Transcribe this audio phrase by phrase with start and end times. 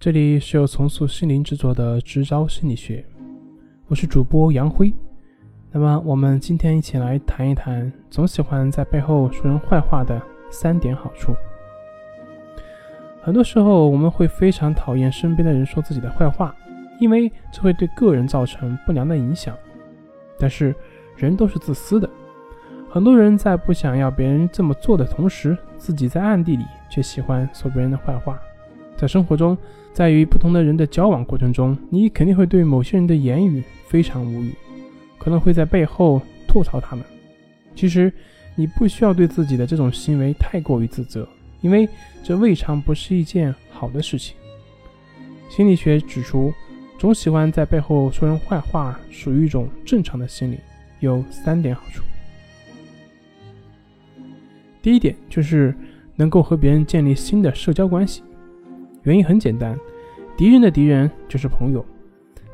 [0.00, 3.04] 这里是由重塑心灵制作的直招心理学，
[3.88, 4.94] 我是主播杨辉。
[5.72, 10.22] 那么，我们今天一起来谈一谈总喜欢在背后说人坏话的
[10.52, 11.34] 三点好处。
[13.20, 16.54] 很多时候，我们会非常讨厌身边的人说自己的坏话，
[17.00, 19.52] 因为这会对个人造成不良的影响。
[20.38, 20.72] 但是，
[21.16, 22.08] 人都是自私的，
[22.88, 28.38] 很多人在不想要别人这么做的同时，自己在暗地里却喜欢说别人的坏话。
[28.98, 29.56] 在生活中，
[29.92, 34.52] 在与不同的人的交往过程中，你肯定会对某些人的言语非常无语，
[35.18, 37.04] 可能会在背后吐槽他们。
[37.76, 38.12] 其实，
[38.56, 41.26] 你不需要对自己的这种行为太过于自责，
[41.60, 41.88] 因为
[42.24, 44.36] 这未尝不是一件好的事情。
[45.48, 46.52] 心理学指出，
[46.98, 50.58] 总喜欢在背后说人坏话属于一种正常的心理，
[50.98, 52.02] 有三点好处。
[54.82, 55.72] 第一点就是
[56.16, 58.22] 能够和别人建立新的社交关系。
[59.02, 59.78] 原因很简单，
[60.36, 61.84] 敌人的敌人就是朋友。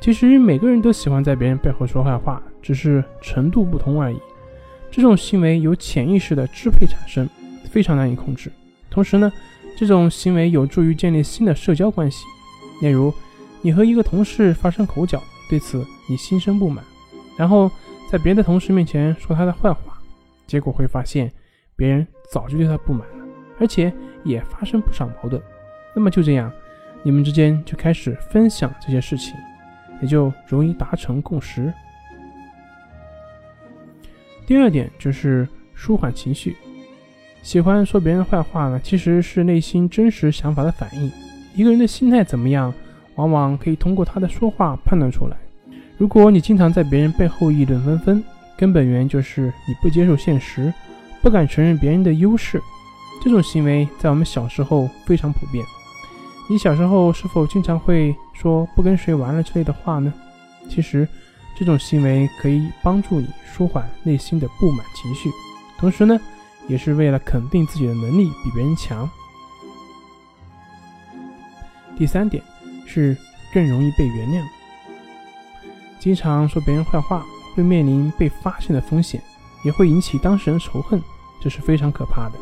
[0.00, 4.18] 其实每个人都喜欢在别人背后说坏话，只是程度不同而已。
[4.90, 7.28] 这种行为由潜意识的支配产生，
[7.70, 8.52] 非常难以控制。
[8.90, 9.32] 同时呢，
[9.76, 12.24] 这种行为有助于建立新的社交关系。
[12.80, 13.12] 例如，
[13.62, 16.84] 你和一个同事发生口角，对此你心生不满，
[17.36, 17.70] 然后
[18.10, 19.98] 在别的同事面前说他的坏话，
[20.46, 21.32] 结果会发现
[21.74, 23.26] 别人早就对他不满了，
[23.58, 25.40] 而且也发生不少矛盾。
[25.94, 26.52] 那么就这样，
[27.02, 29.34] 你们之间就开始分享这些事情，
[30.02, 31.72] 也就容易达成共识。
[34.46, 36.56] 第二点就是舒缓情绪，
[37.42, 41.10] 喜欢说别人坏话呢，其实是内心真实想法的反应。
[41.54, 42.74] 一个人的心态怎么样，
[43.14, 45.36] 往往可以通过他的说话判断出来。
[45.96, 48.24] 如果你经常在别人背后议论纷纷，
[48.58, 50.74] 根本原因就是你不接受现实，
[51.22, 52.60] 不敢承认别人的优势。
[53.22, 55.64] 这种行为在我们小时候非常普遍。
[56.48, 60.12] 你小时候是否经常会说“不跟谁玩了”之类的话呢？
[60.68, 61.08] 其实，
[61.56, 65.30] 这种行为可以帮助你舒缓内心的不满情绪，
[65.78, 66.20] 同时呢，
[66.68, 69.08] 也是为了肯定自己的能力比别人强。
[71.96, 72.42] 第三点
[72.86, 73.16] 是
[73.52, 74.42] 更容易被原谅。
[75.98, 77.24] 经常说别人坏话，
[77.54, 79.22] 会面临被发现的风险，
[79.64, 81.02] 也会引起当事人仇恨，
[81.40, 82.38] 这是非常可怕的。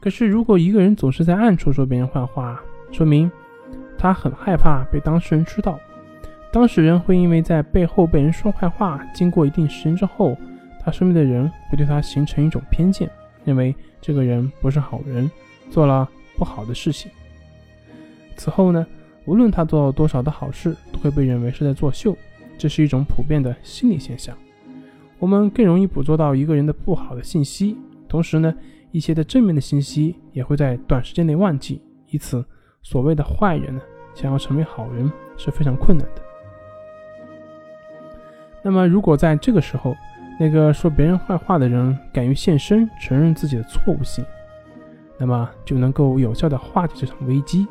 [0.00, 2.58] 可是，如果一个人总是在暗处说别人坏话，
[2.90, 3.30] 说明
[3.98, 5.78] 他很害怕被当事人知道。
[6.50, 10.34] 当事人会因为在背后被人说坏话，经过一定时间之后，
[10.80, 13.10] 他身边的人会对他形成一种偏见，
[13.44, 15.30] 认为这个人不是好人，
[15.70, 17.10] 做了不好的事情。
[18.36, 18.86] 此后呢，
[19.26, 22.16] 无论他做了多少的好事，都会被认为是在作秀。
[22.56, 24.34] 这是一种普遍的心理现象。
[25.18, 27.76] 我们更容易捕捉到一个人的不好的信息，
[28.08, 28.54] 同时呢。
[28.92, 32.44] 一些的正面的信息也会在短时间内忘记，因此，
[32.82, 33.80] 所谓的坏人呢，
[34.14, 36.22] 想要成为好人是非常困难的。
[38.62, 39.94] 那么，如果在这个时候，
[40.38, 44.24] 那个说别人坏话的人敢于现身，承认自己的错误性，
[45.18, 47.66] 那么就能够有效的化解这场危机。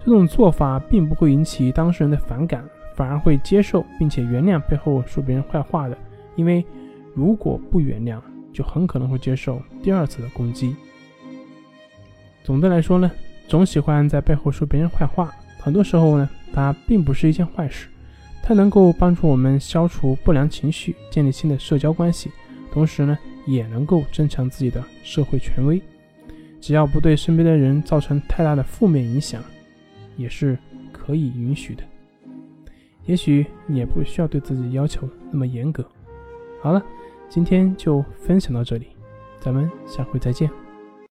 [0.00, 2.62] 这种做法并不会引起当事人的反感，
[2.94, 5.96] 反而会接受并且原谅背后说别人坏话的，
[6.36, 6.64] 因为
[7.14, 8.20] 如果不原谅。
[8.54, 10.74] 就很可能会接受第二次的攻击。
[12.42, 13.10] 总的来说呢，
[13.48, 17.88] 总喜欢在背后说别人坏话，很多时候呢，它并不是一件坏事，
[18.42, 22.30] 它能够帮助我们消除不良情绪，建立新的社交关系，
[22.70, 25.82] 同时呢，也能够增强自己的社会权威。
[26.60, 29.42] 只要不对身边的人造成太大的负面影响，
[30.16, 30.56] 也是
[30.92, 31.82] 可以允许的。
[33.06, 35.84] 也许你也不需要对自己要求那么严格。
[36.62, 36.82] 好了。
[37.34, 38.86] 今天就分享到这里，
[39.40, 40.48] 咱们下回再见。